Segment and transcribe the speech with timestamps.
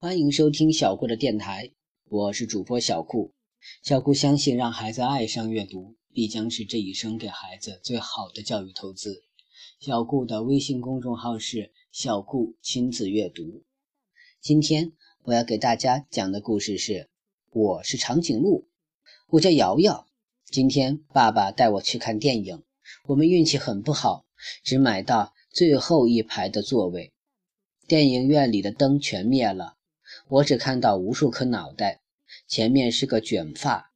[0.00, 1.72] 欢迎收听小顾的电台，
[2.08, 3.32] 我是主播小顾。
[3.82, 9.24] 小顾相信，让孩子爱上阅读，必将是这一生给孩子最好的教育投资。
[9.80, 13.64] 小顾的微信公众号是“小顾亲子阅读”。
[14.40, 14.92] 今天
[15.24, 16.92] 我要给大家讲的故事是
[17.50, 18.60] 《我是长颈鹿》。
[19.30, 20.06] 我叫瑶瑶。
[20.44, 22.62] 今天爸爸带我去看电影，
[23.08, 24.26] 我们运气很不好，
[24.62, 27.12] 只买到最后一排的座位。
[27.88, 29.74] 电影院里的灯全灭了，
[30.30, 32.02] 我只看到无数颗脑袋，
[32.46, 33.92] 前面是个卷发，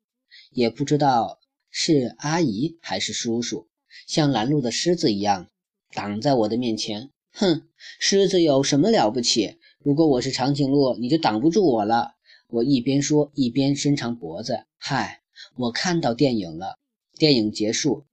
[0.51, 1.41] 也不知道
[1.71, 3.69] 是阿姨还是叔叔，
[4.07, 5.49] 像拦路的狮子一样
[5.93, 7.11] 挡在我的面前。
[7.33, 7.69] 哼，
[7.99, 9.59] 狮子有什么了不起？
[9.81, 12.13] 如果我是长颈鹿，你就挡不住我了。
[12.49, 14.65] 我一边说一边伸长脖子。
[14.79, 15.21] 嗨，
[15.57, 16.79] 我看到电影了。
[17.19, 18.07] 电影结束，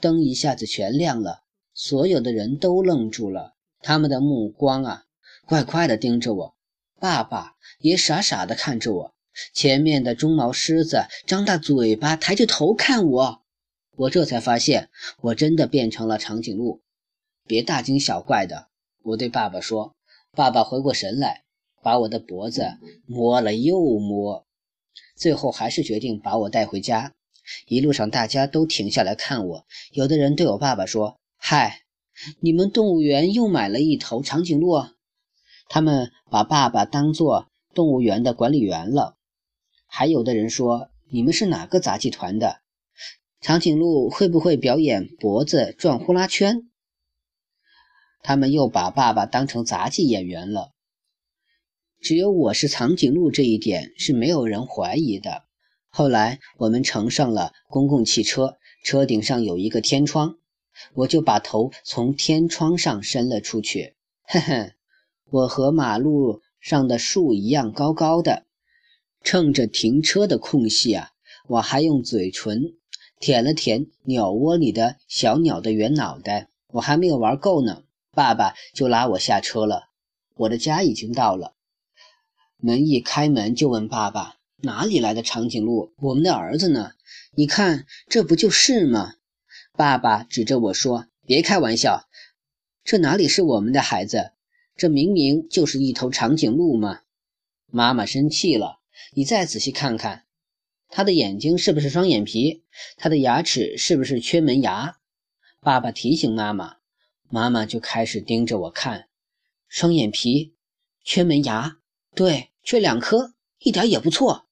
[0.00, 1.42] 灯一下子全亮了，
[1.74, 5.04] 所有的人都愣住了，他们的目光啊。
[5.46, 6.54] 怪怪的盯着我，
[7.00, 9.14] 爸爸也傻傻的看着我。
[9.54, 13.42] 前面的中毛狮子张大嘴巴，抬着头看我。
[13.96, 14.90] 我这才发现，
[15.22, 16.82] 我真的变成了长颈鹿。
[17.46, 18.68] 别大惊小怪的，
[19.02, 19.94] 我对爸爸说。
[20.32, 21.44] 爸爸回过神来，
[21.82, 24.46] 把我的脖子摸了又摸，
[25.16, 27.14] 最后还是决定把我带回家。
[27.66, 29.66] 一路上，大家都停下来看我。
[29.92, 31.82] 有的人对我爸爸说：“嗨，
[32.40, 34.84] 你们动物园又买了一头长颈鹿？”
[35.72, 39.16] 他们把爸爸当做动物园的管理员了。
[39.86, 42.60] 还有的人说：“你们是哪个杂技团的？
[43.40, 46.68] 长颈鹿会不会表演脖子转呼啦圈？”
[48.20, 50.72] 他们又把爸爸当成杂技演员了。
[52.00, 55.44] 只有我是长颈鹿这一点是没有人怀疑的。
[55.88, 60.34] 后来我们乘上了公共汽车，车顶上有一个天窗，
[60.94, 63.94] 我就把头从天窗上伸了出去。
[64.26, 64.72] 呵呵。
[65.32, 68.46] 我和马路上的树一样高高的，
[69.22, 71.10] 趁着停车的空隙啊，
[71.46, 72.74] 我还用嘴唇
[73.20, 76.48] 舔了舔鸟窝里的小鸟的圆脑袋。
[76.72, 79.90] 我还没有玩够呢，爸爸就拉我下车了。
[80.34, 81.54] 我的家已经到了，
[82.56, 85.92] 门一开门就问爸爸：“哪里来的长颈鹿？
[85.98, 86.92] 我们的儿子呢？
[87.36, 89.14] 你看，这不就是吗？”
[89.76, 92.08] 爸爸指着我说：“别开玩笑，
[92.82, 94.32] 这哪里是我们的孩子？”
[94.80, 97.02] 这明明就是一头长颈鹿嘛！
[97.70, 98.80] 妈妈生气了。
[99.12, 100.24] 你再仔细看看，
[100.88, 102.64] 它的眼睛是不是双眼皮？
[102.96, 104.96] 它的牙齿是不是缺门牙？
[105.60, 106.76] 爸爸提醒妈妈，
[107.28, 109.08] 妈妈就开始盯着我看。
[109.68, 110.54] 双眼皮，
[111.04, 111.76] 缺门牙，
[112.14, 114.46] 对，缺两颗，一点也不错。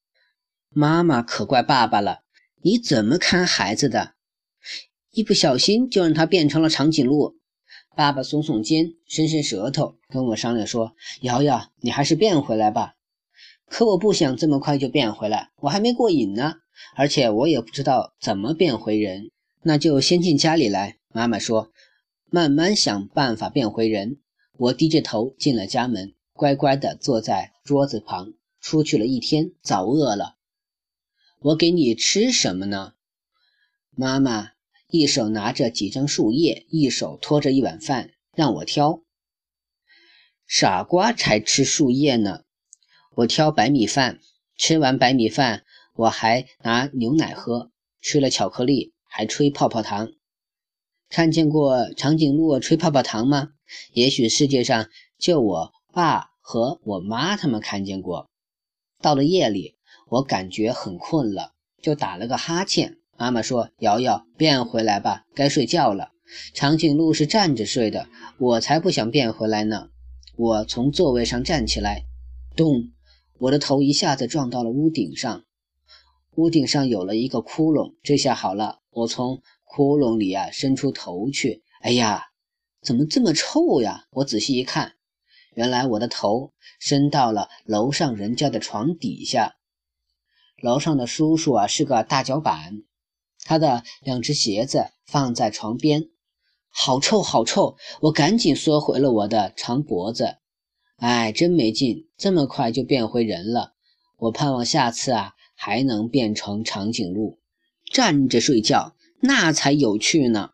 [0.69, 2.25] 妈妈可怪爸爸了，
[2.61, 4.13] 你怎么看孩子的？
[5.13, 7.39] 一不小心就让他变成了长颈鹿。
[7.99, 12.95] 爸爸耸耸肩，伸伸舌头，跟我商量说：“瑶瑶，你还是变回来吧。”
[13.67, 16.59] 可我不想这么快就变回来，我还没过瘾呢，
[16.95, 19.33] 而且我也不知道怎么变回人。
[19.63, 20.99] 那就先进家里来。
[21.13, 21.73] 妈妈说
[22.31, 24.19] ：“慢慢想办法变回人。”
[24.57, 28.33] 我低着头进了家门，乖乖地坐在桌子旁。
[28.61, 30.37] 出去了一天，早饿了。
[31.41, 32.93] 我给你吃什么呢，
[33.91, 34.53] 妈妈？
[34.91, 39.03] 一手拿着几张树叶，一手托着一碗饭，让我挑。
[40.47, 42.45] 傻瓜才吃树叶呢！
[43.17, 44.19] 我挑白米饭，
[44.57, 50.11] 吃完白米饭，我还拿牛奶喝，吃了巧克力，还吹泡泡糖。
[51.11, 53.51] 看见过长颈鹿吹泡泡糖吗？
[53.93, 54.89] 也许世界上
[55.19, 58.31] 就我爸和我妈他们看见过。
[59.03, 59.77] 到了夜里，
[60.09, 62.97] 我感觉很困了，就打了个哈欠。
[63.19, 66.13] 妈妈说：“瑶瑶，变回来吧，该睡觉了。
[66.55, 68.09] 长颈鹿是站着睡的，
[68.39, 69.89] 我才不想变回来呢。”
[70.39, 72.05] 我从座位上站起来，
[72.55, 72.93] 咚，
[73.39, 75.43] 我的头一下子撞到了屋顶上，
[76.37, 77.97] 屋顶上有了一个窟窿。
[78.05, 82.27] 这下好了，我从窟窿里啊伸出头去，哎呀，
[82.81, 84.05] 怎么这么臭呀？
[84.13, 84.93] 我仔细一看，
[85.55, 89.57] 原来我的头伸到了楼上人家的床底下。
[90.63, 92.85] 楼上的叔叔啊是个大脚板。
[93.49, 96.11] 他的两只鞋子放在床边，
[96.69, 97.79] 好臭，好臭！
[98.03, 100.37] 我赶紧缩回了我的长脖子。
[100.99, 103.73] 哎，真没劲，这么快就变回人了。
[104.19, 107.39] 我盼望下次啊还能变成长颈鹿，
[107.91, 110.51] 站着睡觉，那才有趣呢。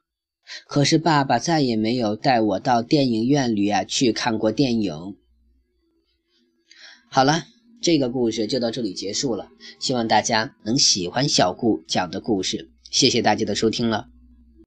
[0.68, 5.16] 可是爸爸再也没有带我到电影院里啊去看过电影。
[7.10, 7.42] 好了，
[7.82, 9.48] 这个故事就到这里结束了。
[9.80, 12.70] 希望大家能喜欢小顾讲的故事。
[12.94, 14.06] 谢谢大家的收听了。